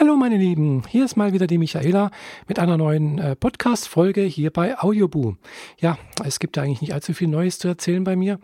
Hallo 0.00 0.16
meine 0.16 0.38
Lieben, 0.38 0.82
hier 0.88 1.04
ist 1.04 1.18
mal 1.18 1.34
wieder 1.34 1.46
die 1.46 1.58
Michaela 1.58 2.10
mit 2.48 2.58
einer 2.58 2.78
neuen 2.78 3.18
äh, 3.18 3.36
Podcast-Folge 3.36 4.22
hier 4.22 4.50
bei 4.50 4.78
Audioboo. 4.78 5.36
Ja, 5.78 5.98
es 6.24 6.38
gibt 6.38 6.56
ja 6.56 6.62
eigentlich 6.62 6.80
nicht 6.80 6.94
allzu 6.94 7.12
viel 7.12 7.28
Neues 7.28 7.58
zu 7.58 7.68
erzählen 7.68 8.02
bei 8.02 8.16
mir, 8.16 8.40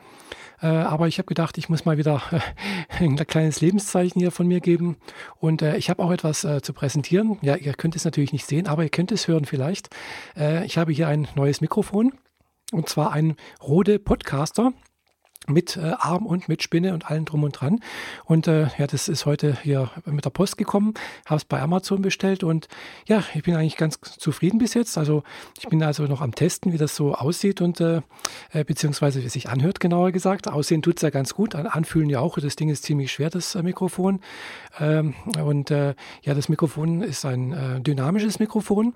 äh, 0.60 0.66
aber 0.66 1.08
ich 1.08 1.16
habe 1.16 1.24
gedacht, 1.24 1.56
ich 1.56 1.70
muss 1.70 1.86
mal 1.86 1.96
wieder 1.96 2.20
äh, 2.30 2.40
ein 3.02 3.16
kleines 3.16 3.62
Lebenszeichen 3.62 4.20
hier 4.20 4.32
von 4.32 4.46
mir 4.46 4.60
geben 4.60 4.98
und 5.38 5.62
äh, 5.62 5.78
ich 5.78 5.88
habe 5.88 6.02
auch 6.02 6.10
etwas 6.10 6.44
äh, 6.44 6.60
zu 6.60 6.74
präsentieren. 6.74 7.38
Ja, 7.40 7.56
ihr 7.56 7.72
könnt 7.72 7.96
es 7.96 8.04
natürlich 8.04 8.34
nicht 8.34 8.44
sehen, 8.44 8.66
aber 8.66 8.82
ihr 8.82 8.90
könnt 8.90 9.10
es 9.10 9.26
hören 9.26 9.46
vielleicht. 9.46 9.88
Äh, 10.36 10.66
ich 10.66 10.76
habe 10.76 10.92
hier 10.92 11.08
ein 11.08 11.26
neues 11.36 11.62
Mikrofon 11.62 12.12
und 12.70 12.90
zwar 12.90 13.12
ein 13.12 13.34
Rode 13.62 13.98
Podcaster 13.98 14.74
mit 15.48 15.76
äh, 15.76 15.92
Arm 15.98 16.26
und 16.26 16.48
mit 16.48 16.62
Spinne 16.62 16.94
und 16.94 17.10
allem 17.10 17.24
drum 17.24 17.44
und 17.44 17.52
dran. 17.52 17.80
Und 18.24 18.46
äh, 18.48 18.68
ja, 18.78 18.86
das 18.86 19.08
ist 19.08 19.26
heute 19.26 19.56
hier 19.62 19.90
mit 20.04 20.24
der 20.24 20.30
Post 20.30 20.58
gekommen, 20.58 20.94
habe 21.26 21.36
es 21.36 21.44
bei 21.44 21.60
Amazon 21.60 22.02
bestellt 22.02 22.42
und 22.42 22.68
ja, 23.06 23.22
ich 23.34 23.42
bin 23.42 23.54
eigentlich 23.54 23.76
ganz 23.76 24.00
zufrieden 24.00 24.58
bis 24.58 24.74
jetzt. 24.74 24.98
Also 24.98 25.22
ich 25.58 25.68
bin 25.68 25.82
also 25.82 26.04
noch 26.04 26.20
am 26.20 26.34
Testen, 26.34 26.72
wie 26.72 26.78
das 26.78 26.96
so 26.96 27.14
aussieht 27.14 27.60
und 27.60 27.80
äh, 27.80 28.02
äh 28.52 28.64
beziehungsweise 28.64 29.22
wie 29.22 29.26
es 29.26 29.32
sich 29.32 29.48
anhört, 29.48 29.80
genauer 29.80 30.12
gesagt. 30.12 30.48
Aussehen 30.48 30.82
tut 30.82 30.96
es 30.96 31.02
ja 31.02 31.10
ganz 31.10 31.34
gut, 31.34 31.54
anfühlen 31.54 32.10
ja 32.10 32.20
auch. 32.20 32.38
Das 32.38 32.56
Ding 32.56 32.68
ist 32.68 32.84
ziemlich 32.84 33.12
schwer, 33.12 33.30
das 33.30 33.54
äh, 33.54 33.62
Mikrofon. 33.62 34.20
Ähm, 34.78 35.14
und 35.42 35.70
äh, 35.70 35.94
ja, 36.22 36.34
das 36.34 36.48
Mikrofon 36.48 37.02
ist 37.02 37.24
ein 37.24 37.52
äh, 37.52 37.80
dynamisches 37.80 38.38
Mikrofon. 38.38 38.94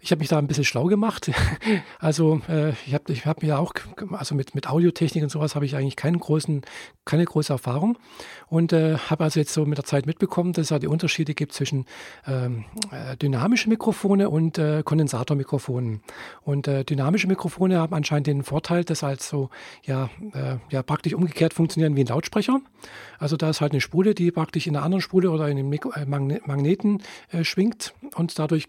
Ich 0.00 0.12
habe 0.12 0.20
mich 0.20 0.28
da 0.28 0.38
ein 0.38 0.46
bisschen 0.46 0.64
schlau 0.64 0.84
gemacht. 0.84 1.30
Also 2.00 2.40
äh, 2.48 2.70
ich 2.86 2.94
habe 2.94 3.12
ich 3.12 3.26
hab 3.26 3.42
mir 3.42 3.58
auch, 3.58 3.72
also 4.12 4.34
mit, 4.34 4.54
mit 4.54 4.68
Audiotechnik 4.68 5.24
und 5.24 5.30
sowas 5.30 5.54
habe 5.54 5.64
ich 5.64 5.74
eigentlich 5.74 5.96
keinen 5.96 6.18
großen, 6.18 6.62
keine 7.04 7.24
große 7.24 7.52
Erfahrung. 7.52 7.98
Und 8.46 8.72
äh, 8.72 8.96
habe 8.96 9.24
also 9.24 9.40
jetzt 9.40 9.52
so 9.52 9.66
mit 9.66 9.78
der 9.78 9.84
Zeit 9.84 10.06
mitbekommen, 10.06 10.52
dass 10.52 10.66
es 10.66 10.70
ja 10.70 10.78
die 10.78 10.86
Unterschiede 10.86 11.34
gibt 11.34 11.52
zwischen 11.52 11.86
ähm, 12.26 12.64
äh, 12.92 13.16
dynamischen 13.16 13.70
Mikrofone 13.70 14.30
und 14.30 14.58
äh, 14.58 14.82
Kondensatormikrofonen. 14.84 16.02
Und 16.42 16.68
äh, 16.68 16.84
dynamische 16.84 17.26
Mikrofone 17.26 17.78
haben 17.78 17.94
anscheinend 17.94 18.28
den 18.28 18.44
Vorteil, 18.44 18.84
dass 18.84 19.02
halt 19.02 19.22
so 19.22 19.50
ja, 19.84 20.08
äh, 20.32 20.56
ja 20.70 20.82
praktisch 20.82 21.14
umgekehrt 21.14 21.52
funktionieren 21.52 21.96
wie 21.96 22.04
ein 22.04 22.06
Lautsprecher. 22.06 22.60
Also 23.18 23.36
da 23.36 23.50
ist 23.50 23.60
halt 23.60 23.72
eine 23.72 23.80
Spule, 23.80 24.14
die 24.14 24.30
praktisch 24.30 24.66
in 24.66 24.76
einer 24.76 24.84
anderen 24.84 25.02
Spule 25.02 25.30
oder 25.30 25.48
in 25.48 25.58
einem 25.58 25.72
äh, 25.72 26.04
Magneten 26.06 27.02
schwingt 27.42 27.94
und 28.14 28.38
dadurch 28.38 28.68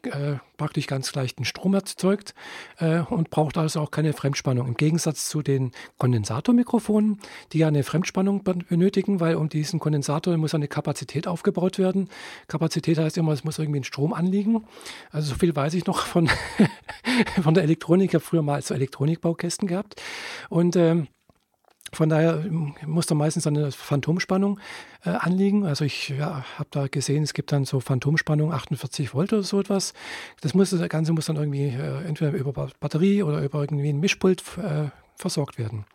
praktisch 0.58 0.88
ganz 0.88 1.08
leichten 1.20 1.46
Strom 1.46 1.74
erzeugt 1.74 2.34
äh, 2.78 3.02
und 3.02 3.30
braucht 3.30 3.58
also 3.58 3.82
auch 3.82 3.92
keine 3.92 4.14
Fremdspannung. 4.14 4.68
Im 4.68 4.76
Gegensatz 4.76 5.30
zu 5.30 5.42
den 5.42 5.72
Kondensatormikrofonen, 5.98 7.20
die 7.52 7.60
ja 7.60 7.68
eine 7.68 7.84
Fremdspannung 7.84 8.44
benötigen, 8.44 9.20
weil 9.20 9.36
um 9.36 9.50
diesen 9.50 9.80
Kondensator 9.80 10.36
muss 10.38 10.56
eine 10.56 10.68
Kapazität 10.68 11.28
aufgebaut 11.28 11.78
werden. 11.78 12.10
Kapazität 12.48 12.98
heißt 12.98 13.18
immer, 13.18 13.34
es 13.34 13.44
muss 13.44 13.60
irgendwie 13.60 13.82
ein 13.82 13.84
Strom 13.84 14.14
anliegen. 14.14 14.64
Also 15.12 15.34
so 15.34 15.36
viel 15.36 15.56
weiß 15.56 15.74
ich 15.74 15.86
noch 15.86 16.06
von, 16.06 16.30
von 17.42 17.54
der 17.54 17.64
Elektronik. 17.64 18.10
Ich 18.10 18.16
habe 18.16 18.24
früher 18.24 18.42
mal 18.42 18.62
so 18.62 18.74
Elektronikbaukästen 18.74 19.68
gehabt. 19.68 20.02
Und 20.50 20.76
ähm, 20.76 21.08
von 21.92 22.10
daher 22.10 22.44
ähm, 22.46 22.76
muss 22.86 23.06
da 23.06 23.16
meistens 23.16 23.48
eine 23.48 23.72
Phantomspannung 23.72 24.60
äh, 25.06 25.10
anliegen. 25.10 25.66
Also 25.66 25.86
ich 25.86 26.10
ja, 26.10 26.44
habe 26.58 26.70
da 26.72 26.88
gesehen, 26.88 27.24
es 27.24 27.34
gibt 27.34 27.52
dann 27.52 27.66
so 27.66 27.80
Phantomspannung 27.80 28.54
48 28.54 29.14
Volt 29.14 29.34
oder 29.34 29.44
so 29.44 29.60
etwas. 29.60 29.94
Das, 30.42 30.54
muss, 30.54 30.70
das 30.70 30.90
Ganze 30.90 31.14
muss 31.14 31.26
dann 31.26 31.38
irgendwie 31.38 31.68
äh, 31.68 32.06
entweder 32.06 32.32
über 32.32 32.70
Batterie 32.80 33.24
oder 33.24 33.42
über 33.42 33.62
irgendwie 33.62 33.90
ein 33.90 34.00
Mischpult 34.00 34.44
äh, 34.58 34.90
versorgt 35.16 35.58
werden. 35.58 35.86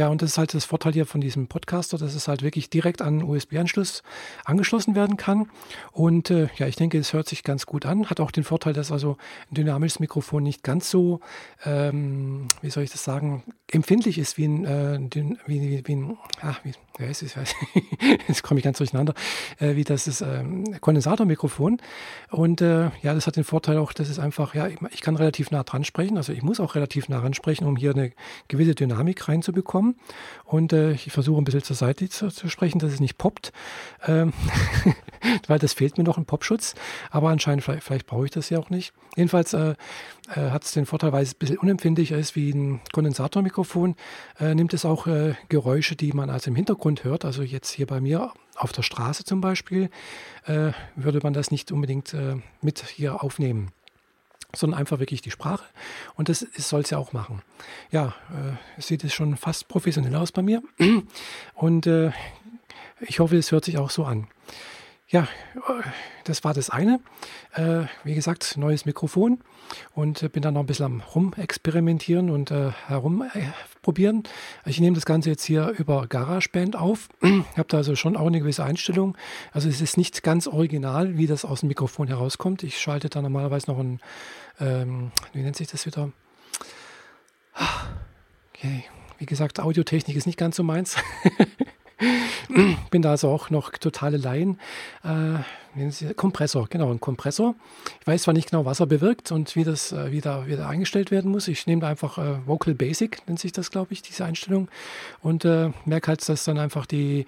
Ja, 0.00 0.08
und 0.08 0.22
das 0.22 0.30
ist 0.30 0.38
halt 0.38 0.54
das 0.54 0.64
Vorteil 0.64 0.94
hier 0.94 1.04
von 1.04 1.20
diesem 1.20 1.46
Podcaster, 1.46 1.98
dass 1.98 2.14
es 2.14 2.26
halt 2.26 2.40
wirklich 2.40 2.70
direkt 2.70 3.02
an 3.02 3.22
USB-Anschluss 3.22 4.02
angeschlossen 4.46 4.94
werden 4.94 5.18
kann. 5.18 5.50
Und 5.92 6.30
äh, 6.30 6.48
ja, 6.56 6.66
ich 6.66 6.76
denke, 6.76 6.96
es 6.96 7.12
hört 7.12 7.28
sich 7.28 7.42
ganz 7.42 7.66
gut 7.66 7.84
an. 7.84 8.08
Hat 8.08 8.18
auch 8.18 8.30
den 8.30 8.42
Vorteil, 8.42 8.72
dass 8.72 8.92
also 8.92 9.18
ein 9.50 9.56
dynamisches 9.56 10.00
Mikrofon 10.00 10.42
nicht 10.42 10.62
ganz 10.62 10.88
so, 10.88 11.20
ähm, 11.66 12.48
wie 12.62 12.70
soll 12.70 12.82
ich 12.82 12.90
das 12.90 13.04
sagen, 13.04 13.42
empfindlich 13.70 14.16
ist 14.16 14.38
wie 14.38 14.46
ein, 14.46 14.64
äh, 14.64 14.98
wie, 15.46 15.60
wie, 15.60 15.86
wie 15.86 15.94
ein 15.94 16.16
ach, 16.40 16.60
wie, 16.64 16.72
ja, 16.98 17.06
es 17.06 17.20
ist, 17.20 17.36
jetzt 18.28 18.42
komme 18.42 18.58
ich 18.58 18.64
ganz 18.64 18.78
durcheinander, 18.78 19.12
äh, 19.58 19.76
wie 19.76 19.84
das 19.84 20.06
ist 20.06 20.22
ähm, 20.22 20.80
Kondensatormikrofon. 20.80 21.78
Und 22.30 22.62
äh, 22.62 22.90
ja, 23.02 23.14
das 23.14 23.26
hat 23.26 23.36
den 23.36 23.44
Vorteil 23.44 23.76
auch, 23.76 23.92
dass 23.92 24.08
es 24.08 24.18
einfach, 24.18 24.54
ja, 24.54 24.66
ich 24.90 25.02
kann 25.02 25.16
relativ 25.16 25.50
nah 25.50 25.62
dran 25.62 25.84
sprechen. 25.84 26.16
Also 26.16 26.32
ich 26.32 26.42
muss 26.42 26.58
auch 26.58 26.74
relativ 26.74 27.08
nah 27.10 27.20
dran 27.20 27.34
sprechen, 27.34 27.66
um 27.66 27.76
hier 27.76 27.92
eine 27.92 28.12
gewisse 28.48 28.74
Dynamik 28.74 29.28
reinzubekommen. 29.28 29.89
Und 30.44 30.72
äh, 30.72 30.92
ich 30.92 31.12
versuche 31.12 31.40
ein 31.40 31.44
bisschen 31.44 31.62
zur 31.62 31.76
Seite 31.76 32.08
zu, 32.08 32.28
zu 32.28 32.48
sprechen, 32.48 32.78
dass 32.78 32.92
es 32.92 33.00
nicht 33.00 33.18
poppt, 33.18 33.52
ähm, 34.06 34.32
weil 35.46 35.58
das 35.58 35.72
fehlt 35.72 35.98
mir 35.98 36.04
noch 36.04 36.18
ein 36.18 36.24
Popschutz. 36.24 36.74
Aber 37.10 37.30
anscheinend, 37.30 37.64
vielleicht, 37.64 37.84
vielleicht 37.84 38.06
brauche 38.06 38.24
ich 38.24 38.30
das 38.30 38.50
ja 38.50 38.58
auch 38.58 38.70
nicht. 38.70 38.92
Jedenfalls 39.16 39.52
äh, 39.54 39.74
äh, 40.34 40.50
hat 40.50 40.64
es 40.64 40.72
den 40.72 40.86
Vorteil, 40.86 41.12
weil 41.12 41.22
es 41.22 41.34
ein 41.34 41.38
bisschen 41.38 41.58
unempfindlicher 41.58 42.16
ist 42.16 42.36
wie 42.36 42.50
ein 42.50 42.80
Kondensatormikrofon, 42.92 43.96
äh, 44.38 44.54
nimmt 44.54 44.74
es 44.74 44.84
auch 44.84 45.06
äh, 45.06 45.34
Geräusche, 45.48 45.96
die 45.96 46.12
man 46.12 46.30
also 46.30 46.50
im 46.50 46.56
Hintergrund 46.56 47.04
hört. 47.04 47.24
Also 47.24 47.42
jetzt 47.42 47.70
hier 47.70 47.86
bei 47.86 48.00
mir 48.00 48.32
auf 48.56 48.72
der 48.72 48.82
Straße 48.82 49.24
zum 49.24 49.40
Beispiel, 49.40 49.90
äh, 50.46 50.72
würde 50.96 51.20
man 51.22 51.32
das 51.32 51.50
nicht 51.50 51.72
unbedingt 51.72 52.14
mit 52.60 52.84
hier 52.84 53.22
aufnehmen 53.22 53.70
sondern 54.54 54.78
einfach 54.78 54.98
wirklich 54.98 55.22
die 55.22 55.30
Sprache. 55.30 55.64
Und 56.14 56.28
das 56.28 56.46
soll 56.56 56.80
es 56.80 56.90
ja 56.90 56.98
auch 56.98 57.12
machen. 57.12 57.42
Ja, 57.90 58.14
äh, 58.30 58.80
sieht 58.80 59.04
es 59.04 59.14
schon 59.14 59.36
fast 59.36 59.68
professionell 59.68 60.14
aus 60.14 60.32
bei 60.32 60.42
mir. 60.42 60.62
Und 61.54 61.86
äh, 61.86 62.12
ich 63.00 63.20
hoffe, 63.20 63.36
es 63.36 63.52
hört 63.52 63.64
sich 63.64 63.78
auch 63.78 63.90
so 63.90 64.04
an. 64.04 64.26
Ja, 65.12 65.26
das 66.22 66.44
war 66.44 66.54
das 66.54 66.70
eine. 66.70 67.00
Äh, 67.54 67.86
wie 68.04 68.14
gesagt, 68.14 68.56
neues 68.56 68.84
Mikrofon 68.84 69.40
und 69.92 70.22
äh, 70.22 70.28
bin 70.28 70.40
dann 70.40 70.54
noch 70.54 70.60
ein 70.60 70.66
bisschen 70.66 70.86
am 70.86 71.00
Rumexperimentieren 71.00 72.30
und 72.30 72.52
äh, 72.52 72.70
herumprobieren. 72.86 74.22
Ich 74.64 74.78
nehme 74.78 74.94
das 74.94 75.06
Ganze 75.06 75.30
jetzt 75.30 75.42
hier 75.42 75.70
über 75.70 76.06
GarageBand 76.06 76.76
auf. 76.76 77.08
habe 77.22 77.66
da 77.66 77.78
also 77.78 77.96
schon 77.96 78.16
auch 78.16 78.28
eine 78.28 78.38
gewisse 78.38 78.62
Einstellung. 78.62 79.18
Also 79.50 79.68
es 79.68 79.80
ist 79.80 79.96
nicht 79.96 80.22
ganz 80.22 80.46
original, 80.46 81.18
wie 81.18 81.26
das 81.26 81.44
aus 81.44 81.60
dem 81.60 81.70
Mikrofon 81.70 82.06
herauskommt. 82.06 82.62
Ich 82.62 82.78
schalte 82.78 83.08
da 83.08 83.20
normalerweise 83.20 83.68
noch 83.68 83.80
ein, 83.80 83.98
ähm, 84.60 85.10
wie 85.32 85.42
nennt 85.42 85.56
sich 85.56 85.66
das 85.66 85.86
wieder? 85.86 86.12
Okay, 88.54 88.84
wie 89.18 89.26
gesagt, 89.26 89.58
Audiotechnik 89.58 90.16
ist 90.16 90.26
nicht 90.26 90.38
ganz 90.38 90.54
so 90.54 90.62
meins. 90.62 90.96
Bin 92.90 93.02
da 93.02 93.10
also 93.10 93.28
auch 93.28 93.50
noch 93.50 93.70
totale 93.70 94.16
Laien. 94.16 94.58
Äh, 95.04 95.40
Kompressor, 96.14 96.66
genau, 96.68 96.90
ein 96.90 97.00
Kompressor. 97.00 97.54
Ich 98.00 98.06
weiß 98.06 98.22
zwar 98.22 98.34
nicht 98.34 98.50
genau, 98.50 98.64
was 98.64 98.80
er 98.80 98.86
bewirkt 98.86 99.30
und 99.30 99.54
wie 99.54 99.64
das 99.64 99.92
äh, 99.92 100.10
wieder, 100.10 100.46
wieder 100.46 100.68
eingestellt 100.68 101.10
werden 101.10 101.30
muss. 101.30 101.46
Ich 101.46 101.66
nehme 101.66 101.82
da 101.82 101.88
einfach 101.88 102.18
äh, 102.18 102.46
Vocal 102.46 102.74
Basic, 102.74 103.26
nennt 103.28 103.38
sich 103.38 103.52
das, 103.52 103.70
glaube 103.70 103.92
ich, 103.92 104.02
diese 104.02 104.24
Einstellung. 104.24 104.68
Und 105.20 105.44
äh, 105.44 105.70
merke 105.84 106.08
halt, 106.08 106.28
dass 106.28 106.44
dann 106.44 106.58
einfach 106.58 106.86
die, 106.86 107.26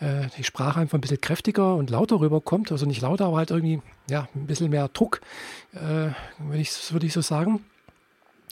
äh, 0.00 0.28
die 0.38 0.44
Sprache 0.44 0.80
einfach 0.80 0.96
ein 0.96 1.02
bisschen 1.02 1.20
kräftiger 1.20 1.74
und 1.74 1.90
lauter 1.90 2.20
rüberkommt. 2.20 2.72
Also 2.72 2.86
nicht 2.86 3.02
lauter, 3.02 3.26
aber 3.26 3.36
halt 3.38 3.50
irgendwie 3.50 3.82
ja, 4.08 4.28
ein 4.34 4.46
bisschen 4.46 4.70
mehr 4.70 4.88
Druck, 4.88 5.20
äh, 5.74 6.12
würde 6.38 6.58
ich, 6.58 6.70
würd 6.92 7.04
ich 7.04 7.12
so 7.12 7.20
sagen. 7.20 7.62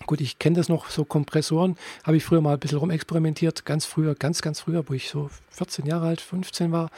Gut, 0.06 0.20
ich 0.22 0.38
kenne 0.38 0.56
das 0.56 0.68
noch, 0.68 0.88
so 0.88 1.04
Kompressoren, 1.04 1.76
habe 2.04 2.16
ich 2.16 2.24
früher 2.24 2.40
mal 2.40 2.54
ein 2.54 2.58
bisschen 2.58 2.78
rumexperimentiert. 2.78 3.66
Ganz 3.66 3.84
früher, 3.84 4.14
ganz, 4.14 4.40
ganz 4.40 4.60
früher, 4.60 4.88
wo 4.88 4.94
ich 4.94 5.10
so 5.10 5.30
14 5.50 5.84
Jahre 5.84 6.08
alt, 6.08 6.20
15 6.22 6.72
war, 6.72 6.90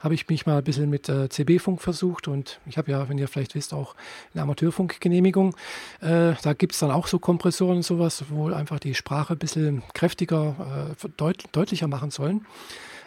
habe 0.00 0.14
ich 0.14 0.28
mich 0.28 0.46
mal 0.46 0.58
ein 0.58 0.64
bisschen 0.64 0.88
mit 0.88 1.08
äh, 1.08 1.28
CB-Funk 1.28 1.82
versucht. 1.82 2.28
Und 2.28 2.58
ich 2.66 2.78
habe 2.78 2.90
ja, 2.90 3.08
wenn 3.08 3.18
ihr 3.18 3.28
vielleicht 3.28 3.54
wisst, 3.54 3.74
auch 3.74 3.94
eine 4.32 4.42
Amateurfunkgenehmigung. 4.42 5.54
Äh, 6.00 6.32
da 6.42 6.54
gibt 6.56 6.72
es 6.72 6.80
dann 6.80 6.90
auch 6.90 7.06
so 7.08 7.18
Kompressoren 7.18 7.76
und 7.76 7.82
sowas, 7.82 8.24
wo 8.30 8.48
einfach 8.48 8.80
die 8.80 8.94
Sprache 8.94 9.34
ein 9.34 9.38
bisschen 9.38 9.82
kräftiger, 9.92 10.94
äh, 11.02 11.08
deut 11.16 11.44
deutlicher 11.52 11.88
machen 11.88 12.10
sollen 12.10 12.46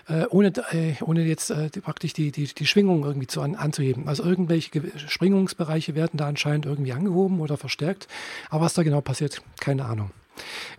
äh, 0.08 0.26
ohne, 0.30 0.54
äh, 0.72 0.94
ohne 1.02 1.24
jetzt 1.24 1.50
äh, 1.50 1.70
praktisch 1.70 2.14
die, 2.14 2.32
die, 2.32 2.46
die 2.46 2.66
Schwingung 2.66 3.04
irgendwie 3.04 3.28
zu 3.28 3.42
an, 3.42 3.56
anzuheben. 3.56 4.08
Also 4.08 4.24
irgendwelche 4.24 4.70
Schwingungsbereiche 4.98 5.96
werden 5.96 6.18
da 6.18 6.28
anscheinend 6.28 6.66
irgendwie 6.66 6.94
angehoben 6.94 7.40
oder 7.40 7.57
verstärkt. 7.57 8.07
Aber 8.50 8.66
was 8.66 8.74
da 8.74 8.84
genau 8.84 9.01
passiert, 9.01 9.42
keine 9.60 9.86
Ahnung. 9.86 10.12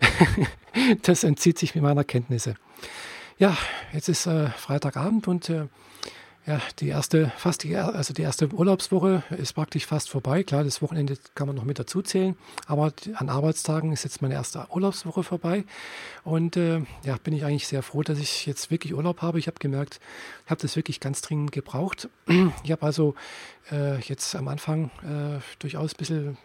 das 1.03 1.23
entzieht 1.23 1.59
sich 1.59 1.75
mit 1.75 1.83
meiner 1.83 2.03
Kenntnisse. 2.03 2.55
Ja, 3.37 3.57
jetzt 3.93 4.09
ist 4.09 4.27
äh, 4.27 4.49
Freitagabend 4.49 5.27
und 5.27 5.49
äh, 5.49 5.65
ja, 6.47 6.59
die 6.79 6.87
erste, 6.87 7.31
fast 7.37 7.63
die, 7.63 7.75
also 7.75 8.13
die 8.13 8.23
erste 8.23 8.47
Urlaubswoche 8.51 9.23
ist 9.37 9.53
praktisch 9.53 9.85
fast 9.85 10.09
vorbei. 10.09 10.43
Klar, 10.43 10.63
das 10.63 10.81
Wochenende 10.81 11.17
kann 11.35 11.47
man 11.47 11.55
noch 11.55 11.65
mit 11.65 11.77
dazu 11.77 12.01
zählen, 12.01 12.35
aber 12.65 12.93
an 13.15 13.29
Arbeitstagen 13.29 13.91
ist 13.91 14.03
jetzt 14.03 14.21
meine 14.21 14.33
erste 14.33 14.65
Urlaubswoche 14.71 15.23
vorbei. 15.23 15.65
Und 16.23 16.57
äh, 16.57 16.81
ja, 17.03 17.17
bin 17.23 17.33
ich 17.33 17.45
eigentlich 17.45 17.67
sehr 17.67 17.83
froh, 17.83 18.01
dass 18.01 18.17
ich 18.17 18.47
jetzt 18.47 18.71
wirklich 18.71 18.95
Urlaub 18.95 19.21
habe. 19.21 19.37
Ich 19.37 19.47
habe 19.47 19.59
gemerkt, 19.59 19.99
ich 20.45 20.51
habe 20.51 20.61
das 20.61 20.75
wirklich 20.75 20.99
ganz 20.99 21.21
dringend 21.21 21.51
gebraucht. 21.51 22.09
Ich 22.63 22.71
habe 22.71 22.83
also 22.83 23.15
äh, 23.71 23.99
jetzt 23.99 24.35
am 24.35 24.47
Anfang 24.47 24.89
äh, 25.03 25.39
durchaus 25.59 25.93
ein 25.93 25.97
bisschen 25.97 26.37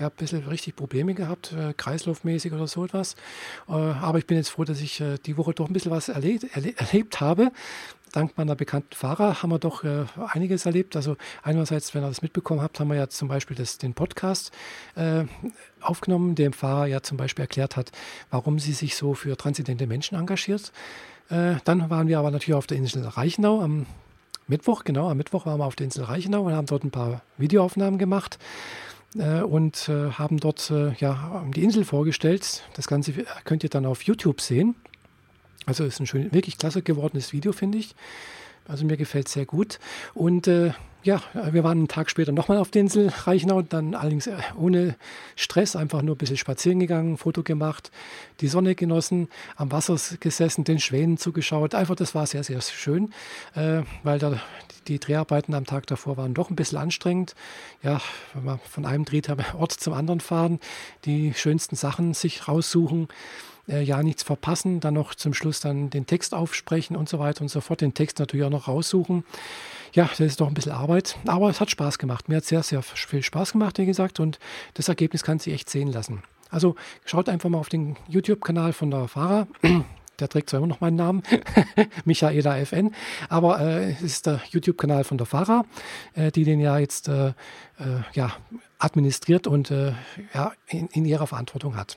ich 0.00 0.04
habe 0.04 0.14
ein 0.14 0.16
bisschen 0.16 0.48
richtig 0.48 0.76
Probleme 0.76 1.12
gehabt, 1.12 1.52
äh, 1.52 1.74
kreislaufmäßig 1.74 2.52
oder 2.54 2.66
so 2.66 2.86
etwas. 2.86 3.16
Äh, 3.68 3.72
aber 3.72 4.16
ich 4.16 4.26
bin 4.26 4.38
jetzt 4.38 4.48
froh, 4.48 4.64
dass 4.64 4.80
ich 4.80 5.00
äh, 5.00 5.18
die 5.18 5.36
Woche 5.36 5.52
doch 5.52 5.68
ein 5.68 5.74
bisschen 5.74 5.90
was 5.90 6.08
erlebt, 6.08 6.46
erle 6.54 6.74
erlebt 6.78 7.20
habe. 7.20 7.52
Dank 8.12 8.36
meiner 8.36 8.54
bekannten 8.54 8.94
Fahrer 8.94 9.42
haben 9.42 9.50
wir 9.50 9.58
doch 9.58 9.84
äh, 9.84 10.04
einiges 10.32 10.66
erlebt. 10.66 10.96
Also 10.96 11.16
einerseits, 11.42 11.94
wenn 11.94 12.04
ihr 12.04 12.08
das 12.08 12.22
mitbekommen 12.22 12.60
habt, 12.60 12.80
haben 12.80 12.88
wir 12.88 12.96
ja 12.96 13.08
zum 13.08 13.28
Beispiel 13.28 13.56
das, 13.56 13.78
den 13.78 13.94
Podcast 13.94 14.52
äh, 14.96 15.24
aufgenommen, 15.80 16.34
dem 16.34 16.52
Fahrer 16.52 16.86
ja 16.86 17.02
zum 17.02 17.16
Beispiel 17.16 17.42
erklärt 17.42 17.76
hat, 17.76 17.92
warum 18.30 18.58
sie 18.58 18.72
sich 18.72 18.96
so 18.96 19.14
für 19.14 19.36
transidente 19.36 19.86
Menschen 19.86 20.18
engagiert. 20.18 20.72
Äh, 21.30 21.56
dann 21.64 21.90
waren 21.90 22.08
wir 22.08 22.18
aber 22.18 22.30
natürlich 22.30 22.54
auf 22.54 22.66
der 22.66 22.76
Insel 22.78 23.06
Reichenau 23.06 23.60
am 23.60 23.86
Mittwoch, 24.50 24.82
genau, 24.82 25.08
am 25.08 25.16
Mittwoch 25.16 25.46
waren 25.46 25.60
wir 25.60 25.64
auf 25.64 25.76
der 25.76 25.84
Insel 25.84 26.04
Reichenau 26.04 26.42
und 26.42 26.52
haben 26.52 26.66
dort 26.66 26.82
ein 26.82 26.90
paar 26.90 27.22
Videoaufnahmen 27.38 27.98
gemacht 27.98 28.38
äh, 29.16 29.42
und 29.42 29.88
äh, 29.88 30.10
haben 30.10 30.38
dort 30.38 30.70
äh, 30.70 30.92
ja, 30.94 31.44
die 31.54 31.62
Insel 31.62 31.84
vorgestellt. 31.84 32.64
Das 32.74 32.88
Ganze 32.88 33.12
könnt 33.44 33.62
ihr 33.62 33.70
dann 33.70 33.86
auf 33.86 34.02
YouTube 34.02 34.40
sehen. 34.40 34.74
Also 35.66 35.84
ist 35.84 36.00
ein 36.00 36.06
schön, 36.06 36.32
wirklich 36.32 36.58
klasse 36.58 36.82
gewordenes 36.82 37.32
Video, 37.32 37.52
finde 37.52 37.78
ich. 37.78 37.94
Also 38.66 38.84
mir 38.84 38.96
gefällt 38.96 39.26
es 39.26 39.32
sehr 39.32 39.46
gut. 39.46 39.78
Und 40.14 40.46
äh, 40.46 40.72
ja, 41.02 41.22
wir 41.32 41.64
waren 41.64 41.78
einen 41.78 41.88
Tag 41.88 42.10
später 42.10 42.30
nochmal 42.30 42.58
auf 42.58 42.70
der 42.70 42.82
Insel 42.82 43.08
Reichenau, 43.08 43.62
dann 43.62 43.94
allerdings 43.94 44.26
äh, 44.26 44.36
ohne 44.56 44.96
Stress, 45.34 45.74
einfach 45.74 46.02
nur 46.02 46.14
ein 46.14 46.18
bisschen 46.18 46.36
spazieren 46.36 46.78
gegangen, 46.78 47.16
Foto 47.16 47.42
gemacht, 47.42 47.90
die 48.40 48.48
Sonne 48.48 48.74
genossen, 48.74 49.28
am 49.56 49.72
Wasser 49.72 49.96
gesessen, 50.20 50.64
den 50.64 50.78
Schwänen 50.78 51.16
zugeschaut. 51.16 51.74
Einfach, 51.74 51.96
das 51.96 52.14
war 52.14 52.26
sehr, 52.26 52.44
sehr 52.44 52.60
schön, 52.60 53.12
äh, 53.54 53.82
weil 54.02 54.18
da 54.18 54.40
die 54.88 54.98
Dreharbeiten 54.98 55.54
am 55.54 55.64
Tag 55.66 55.86
davor 55.86 56.16
waren 56.16 56.34
doch 56.34 56.50
ein 56.50 56.56
bisschen 56.56 56.78
anstrengend. 56.78 57.34
Ja, 57.82 58.00
wenn 58.34 58.44
man 58.44 58.58
von 58.58 58.84
einem 58.84 59.04
Drehort 59.04 59.72
zum 59.72 59.94
anderen 59.94 60.20
fahren, 60.20 60.60
die 61.06 61.32
schönsten 61.34 61.76
Sachen 61.76 62.12
sich 62.14 62.46
raussuchen 62.46 63.08
äh, 63.70 63.82
ja 63.82 64.02
nichts 64.02 64.22
verpassen, 64.22 64.80
dann 64.80 64.94
noch 64.94 65.14
zum 65.14 65.34
Schluss 65.34 65.60
dann 65.60 65.90
den 65.90 66.06
Text 66.06 66.34
aufsprechen 66.34 66.96
und 66.96 67.08
so 67.08 67.18
weiter 67.18 67.42
und 67.42 67.48
so 67.48 67.60
fort, 67.60 67.80
den 67.80 67.94
Text 67.94 68.18
natürlich 68.18 68.44
auch 68.44 68.50
noch 68.50 68.68
raussuchen. 68.68 69.24
Ja, 69.92 70.04
das 70.04 70.20
ist 70.20 70.40
doch 70.40 70.48
ein 70.48 70.54
bisschen 70.54 70.72
Arbeit, 70.72 71.16
aber 71.26 71.48
es 71.50 71.60
hat 71.60 71.70
Spaß 71.70 71.98
gemacht. 71.98 72.28
Mir 72.28 72.36
hat 72.36 72.44
sehr, 72.44 72.62
sehr 72.62 72.82
viel 72.82 73.22
Spaß 73.22 73.52
gemacht, 73.52 73.78
wie 73.78 73.86
gesagt, 73.86 74.20
und 74.20 74.38
das 74.74 74.88
Ergebnis 74.88 75.22
kann 75.22 75.38
sich 75.38 75.54
echt 75.54 75.70
sehen 75.70 75.90
lassen. 75.90 76.22
Also 76.50 76.74
schaut 77.04 77.28
einfach 77.28 77.48
mal 77.48 77.58
auf 77.58 77.68
den 77.68 77.96
YouTube-Kanal 78.08 78.72
von 78.72 78.90
der 78.90 79.08
Fahrer. 79.08 79.46
Der 80.18 80.28
trägt 80.28 80.50
zwar 80.50 80.58
immer 80.58 80.66
noch 80.66 80.82
meinen 80.82 80.96
Namen, 80.96 81.22
Michaela 82.04 82.58
FN, 82.58 82.94
aber 83.30 83.58
äh, 83.58 83.92
es 83.92 84.02
ist 84.02 84.26
der 84.26 84.42
YouTube-Kanal 84.50 85.04
von 85.04 85.16
der 85.16 85.26
Fahrer, 85.26 85.64
äh, 86.12 86.30
die 86.30 86.44
den 86.44 86.60
ja 86.60 86.76
jetzt 86.76 87.08
äh, 87.08 87.28
äh 87.28 87.32
ja, 88.12 88.36
administriert 88.78 89.46
und 89.46 89.70
äh, 89.70 89.94
ja, 90.34 90.52
in, 90.66 90.88
in 90.88 91.06
ihrer 91.06 91.26
Verantwortung 91.26 91.74
hat. 91.74 91.96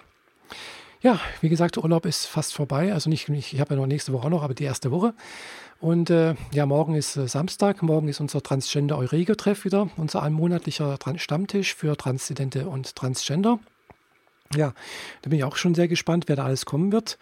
Ja, 1.04 1.20
wie 1.42 1.50
gesagt, 1.50 1.78
Urlaub 1.78 2.06
ist 2.06 2.28
fast 2.28 2.54
vorbei. 2.54 2.94
Also 2.94 3.10
nicht, 3.10 3.28
ich 3.28 3.60
habe 3.60 3.74
ja 3.76 3.82
noch 3.82 3.88
nächste 3.88 4.14
Woche 4.14 4.28
auch 4.28 4.30
noch, 4.30 4.42
aber 4.42 4.54
die 4.54 4.64
erste 4.64 4.90
Woche. 4.90 5.14
Und 5.82 6.10
äh, 6.10 6.36
ja, 6.54 6.66
morgen 6.66 6.96
ist 6.96 7.18
äh, 7.18 7.28
Samstag. 7.28 7.84
Morgen 7.84 8.08
ist 8.08 8.22
unser 8.22 8.42
Transgender 8.42 8.98
Eurego-Treff 8.98 9.66
wieder, 9.66 9.90
unser 9.98 10.28
monatlicher 10.30 10.98
Stammtisch 11.18 11.76
für 11.76 11.98
Transidente 11.98 12.70
und 12.70 12.96
Transgender. 12.96 13.60
Ja, 14.56 14.74
da 15.24 15.30
bin 15.30 15.40
ich 15.40 15.44
auch 15.44 15.58
schon 15.58 15.76
sehr 15.76 15.90
gespannt, 15.90 16.30
wer 16.30 16.38
da 16.38 16.46
alles 16.46 16.66
kommen 16.66 16.94
wird. 16.94 17.18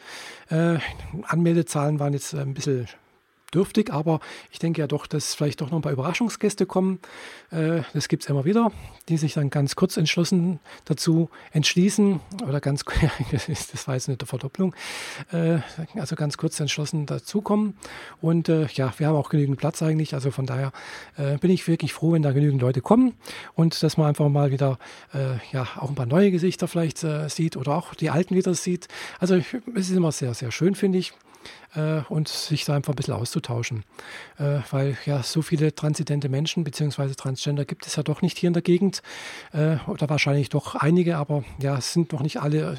Äh, 0.50 0.78
Anmeldezahlen 1.24 2.00
waren 2.00 2.13
jetzt 2.13 2.36
ein 2.36 2.54
bisschen 2.54 2.88
dürftig, 3.53 3.92
aber 3.92 4.19
ich 4.51 4.59
denke 4.59 4.81
ja 4.81 4.88
doch, 4.88 5.07
dass 5.07 5.36
vielleicht 5.36 5.62
doch 5.62 5.69
noch 5.69 5.80
ein 5.80 5.81
paar 5.81 5.92
Überraschungsgäste 5.92 6.65
kommen. 6.65 7.00
Äh, 7.51 7.81
das 7.94 8.07
gibt 8.07 8.24
es 8.24 8.30
immer 8.30 8.45
wieder, 8.45 8.71
die 9.09 9.18
sich 9.18 9.33
dann 9.33 9.50
ganz 9.50 9.75
kurz 9.75 9.98
entschlossen 9.98 10.59
dazu 10.86 11.30
entschließen 11.51 12.19
oder 12.48 12.59
ganz, 12.59 12.83
das 13.31 13.88
war 13.88 13.95
jetzt 13.95 14.09
eine 14.09 14.18
Verdopplung, 14.24 14.75
äh, 15.31 15.59
also 15.95 16.15
ganz 16.15 16.38
kurz 16.38 16.59
entschlossen 16.59 17.06
dazukommen. 17.06 17.77
Und 18.21 18.50
äh, 18.50 18.68
ja, 18.74 18.94
wir 18.98 19.07
haben 19.07 19.15
auch 19.15 19.30
genügend 19.30 19.57
Platz 19.57 19.81
eigentlich, 19.81 20.13
also 20.13 20.31
von 20.31 20.45
daher 20.45 20.71
bin 21.42 21.51
ich 21.51 21.68
wirklich 21.68 21.94
froh, 21.94 22.13
wenn 22.13 22.21
da 22.21 22.31
genügend 22.31 22.62
Leute 22.62 22.81
kommen 22.81 23.13
und 23.54 23.83
dass 23.83 23.97
man 23.97 24.07
einfach 24.07 24.27
mal 24.30 24.51
wieder 24.51 24.77
ja 25.51 25.68
auch 25.77 25.89
ein 25.89 25.95
paar 25.95 26.06
neue 26.06 26.31
Gesichter 26.31 26.68
vielleicht 26.68 27.06
sieht 27.27 27.57
oder 27.57 27.75
auch 27.75 27.94
die 27.95 28.09
alten 28.09 28.36
wieder 28.36 28.54
sieht. 28.54 28.88
Also 29.19 29.36
es 29.36 29.89
ist 29.89 29.92
immer 29.92 30.12
sehr, 30.12 30.33
sehr 30.33 30.51
schön, 30.51 30.75
finde 30.75 31.00
ich 31.00 31.13
äh, 31.75 32.01
und 32.09 32.27
sich 32.27 32.65
da 32.65 32.75
einfach 32.75 32.93
ein 32.93 32.95
bisschen 32.95 33.13
auszutauschen. 33.13 33.83
Äh, 34.38 34.59
weil 34.71 34.97
ja 35.05 35.23
so 35.23 35.41
viele 35.41 35.73
transidente 35.73 36.29
Menschen 36.29 36.63
bzw. 36.63 37.13
Transgender 37.15 37.65
gibt 37.65 37.88
es 37.88 37.95
ja 37.95 38.03
doch 38.03 38.21
nicht 38.21 38.38
hier 38.38 38.47
in 38.47 38.53
der 38.53 38.61
Gegend 38.61 39.01
äh, 39.53 39.77
oder 39.88 40.09
wahrscheinlich 40.09 40.49
doch 40.49 40.75
einige, 40.75 41.17
aber 41.17 41.43
ja, 41.59 41.77
es 41.77 41.93
sind 41.93 42.11
noch 42.11 42.21
nicht 42.21 42.41
alle 42.41 42.77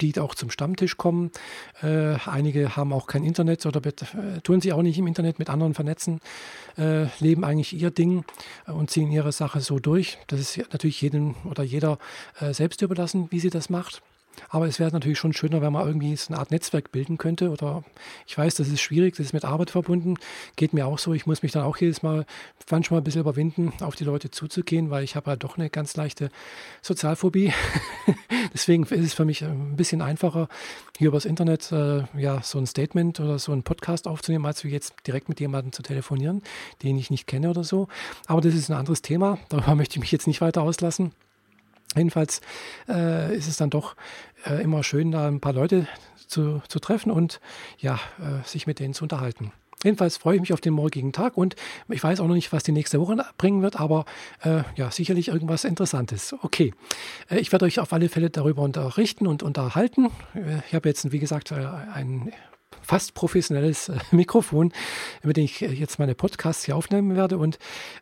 die 0.00 0.18
auch 0.18 0.34
zum 0.34 0.50
Stammtisch 0.50 0.96
kommen. 0.96 1.30
Äh, 1.82 2.16
einige 2.26 2.76
haben 2.76 2.92
auch 2.92 3.06
kein 3.06 3.24
Internet 3.24 3.64
oder 3.66 3.80
äh, 3.86 4.40
tun 4.42 4.60
sich 4.60 4.72
auch 4.72 4.82
nicht 4.82 4.98
im 4.98 5.06
Internet 5.06 5.38
mit 5.38 5.50
anderen 5.50 5.74
vernetzen, 5.74 6.20
äh, 6.76 7.06
leben 7.20 7.44
eigentlich 7.44 7.72
ihr 7.74 7.90
Ding 7.90 8.24
und 8.66 8.90
ziehen 8.90 9.10
ihre 9.10 9.32
Sache 9.32 9.60
so 9.60 9.78
durch. 9.78 10.18
Das 10.26 10.40
ist 10.40 10.72
natürlich 10.72 11.00
jedem 11.00 11.36
oder 11.44 11.62
jeder 11.62 11.98
äh, 12.40 12.52
selbst 12.52 12.82
überlassen, 12.82 13.28
wie 13.30 13.40
sie 13.40 13.50
das 13.50 13.70
macht. 13.70 14.02
Aber 14.48 14.66
es 14.66 14.78
wäre 14.78 14.90
natürlich 14.90 15.18
schon 15.18 15.32
schöner, 15.32 15.62
wenn 15.62 15.72
man 15.72 15.86
irgendwie 15.86 16.14
so 16.16 16.32
eine 16.32 16.38
Art 16.38 16.50
Netzwerk 16.50 16.92
bilden 16.92 17.18
könnte. 17.18 17.50
Oder 17.50 17.84
ich 18.26 18.36
weiß, 18.36 18.54
das 18.54 18.68
ist 18.68 18.80
schwierig, 18.80 19.16
das 19.16 19.26
ist 19.26 19.32
mit 19.32 19.44
Arbeit 19.44 19.70
verbunden. 19.70 20.16
Geht 20.56 20.72
mir 20.72 20.86
auch 20.86 20.98
so. 20.98 21.12
Ich 21.12 21.26
muss 21.26 21.42
mich 21.42 21.52
dann 21.52 21.64
auch 21.64 21.76
jedes 21.76 22.02
Mal 22.02 22.26
manchmal 22.70 23.00
ein 23.00 23.04
bisschen 23.04 23.20
überwinden, 23.20 23.72
auf 23.80 23.96
die 23.96 24.04
Leute 24.04 24.30
zuzugehen, 24.30 24.90
weil 24.90 25.04
ich 25.04 25.16
habe 25.16 25.30
halt 25.30 25.44
doch 25.44 25.58
eine 25.58 25.70
ganz 25.70 25.96
leichte 25.96 26.30
Sozialphobie. 26.82 27.52
Deswegen 28.54 28.84
ist 28.84 28.92
es 28.92 29.14
für 29.14 29.24
mich 29.24 29.44
ein 29.44 29.76
bisschen 29.76 30.00
einfacher, 30.00 30.48
hier 30.96 31.08
übers 31.08 31.24
Internet 31.24 31.72
äh, 31.72 32.04
ja 32.16 32.40
so 32.42 32.58
ein 32.58 32.66
Statement 32.66 33.20
oder 33.20 33.38
so 33.38 33.52
einen 33.52 33.62
Podcast 33.62 34.06
aufzunehmen, 34.06 34.46
als 34.46 34.64
wie 34.64 34.68
jetzt 34.68 34.94
direkt 35.06 35.28
mit 35.28 35.40
jemandem 35.40 35.72
zu 35.72 35.82
telefonieren, 35.82 36.42
den 36.82 36.96
ich 36.96 37.10
nicht 37.10 37.26
kenne 37.26 37.50
oder 37.50 37.64
so. 37.64 37.88
Aber 38.26 38.40
das 38.40 38.54
ist 38.54 38.70
ein 38.70 38.76
anderes 38.76 39.02
Thema. 39.02 39.38
Darüber 39.48 39.74
möchte 39.74 39.96
ich 39.96 40.00
mich 40.00 40.12
jetzt 40.12 40.26
nicht 40.26 40.40
weiter 40.40 40.62
auslassen. 40.62 41.12
Jedenfalls 41.96 42.40
äh, 42.88 43.36
ist 43.36 43.48
es 43.48 43.56
dann 43.56 43.70
doch 43.70 43.96
äh, 44.46 44.62
immer 44.62 44.82
schön, 44.82 45.10
da 45.10 45.28
ein 45.28 45.40
paar 45.40 45.52
Leute 45.52 45.86
zu, 46.26 46.62
zu 46.68 46.78
treffen 46.78 47.10
und 47.10 47.40
ja, 47.78 48.00
äh, 48.18 48.46
sich 48.46 48.66
mit 48.66 48.78
denen 48.78 48.94
zu 48.94 49.04
unterhalten. 49.04 49.52
Jedenfalls 49.84 50.16
freue 50.16 50.36
ich 50.36 50.40
mich 50.40 50.52
auf 50.54 50.62
den 50.62 50.72
morgigen 50.72 51.12
Tag 51.12 51.36
und 51.36 51.56
ich 51.90 52.02
weiß 52.02 52.20
auch 52.20 52.26
noch 52.26 52.34
nicht, 52.34 52.52
was 52.54 52.62
die 52.62 52.72
nächste 52.72 53.00
Woche 53.00 53.22
bringen 53.36 53.60
wird, 53.60 53.78
aber 53.78 54.06
äh, 54.42 54.62
ja, 54.76 54.90
sicherlich 54.90 55.28
irgendwas 55.28 55.64
Interessantes. 55.64 56.34
Okay, 56.40 56.72
äh, 57.30 57.38
ich 57.38 57.52
werde 57.52 57.66
euch 57.66 57.78
auf 57.78 57.92
alle 57.92 58.08
Fälle 58.08 58.30
darüber 58.30 58.62
unterrichten 58.62 59.26
und 59.26 59.42
unterhalten. 59.42 60.06
Äh, 60.34 60.60
ich 60.66 60.74
habe 60.74 60.88
jetzt, 60.88 61.12
wie 61.12 61.18
gesagt, 61.18 61.52
äh, 61.52 61.66
ein 61.92 62.32
fast 62.80 63.12
professionelles 63.12 63.90
äh, 63.90 63.98
Mikrofon, 64.10 64.72
mit 65.22 65.36
dem 65.36 65.44
ich 65.44 65.60
jetzt 65.60 65.98
meine 65.98 66.14
Podcasts 66.14 66.64
hier 66.64 66.76
aufnehmen 66.76 67.14
werde 67.14 67.36
und 67.36 67.58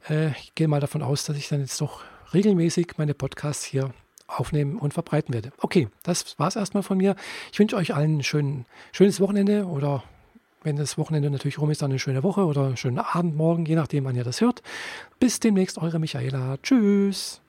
ich 0.08 0.54
gehe 0.54 0.68
mal 0.68 0.80
davon 0.80 1.02
aus, 1.02 1.24
dass 1.24 1.36
ich 1.36 1.48
dann 1.48 1.60
jetzt 1.60 1.80
doch 1.80 2.02
regelmäßig 2.34 2.94
meine 2.96 3.14
Podcasts 3.14 3.64
hier 3.64 3.92
aufnehmen 4.26 4.76
und 4.78 4.94
verbreiten 4.94 5.34
werde. 5.34 5.52
Okay, 5.58 5.88
das 6.02 6.38
war 6.38 6.48
es 6.48 6.56
erstmal 6.56 6.82
von 6.82 6.98
mir. 6.98 7.16
Ich 7.52 7.58
wünsche 7.58 7.76
euch 7.76 7.94
allen 7.94 8.18
ein 8.18 8.22
schön, 8.22 8.64
schönes 8.92 9.20
Wochenende 9.20 9.66
oder 9.66 10.02
wenn 10.62 10.76
das 10.76 10.96
Wochenende 10.96 11.30
natürlich 11.30 11.58
rum 11.58 11.70
ist, 11.70 11.82
dann 11.82 11.90
eine 11.90 11.98
schöne 11.98 12.22
Woche 12.22 12.44
oder 12.44 12.66
einen 12.66 12.76
schönen 12.76 12.98
Abend, 12.98 13.36
morgen, 13.36 13.66
je 13.66 13.74
nachdem, 13.74 14.04
wann 14.04 14.16
ihr 14.16 14.24
das 14.24 14.40
hört. 14.40 14.62
Bis 15.18 15.40
demnächst, 15.40 15.78
eure 15.78 15.98
Michaela. 15.98 16.56
Tschüss. 16.62 17.40